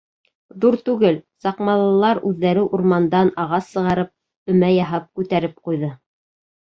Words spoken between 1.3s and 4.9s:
саҡмалылар үҙҙәре урмандан ағас сығарып, өмә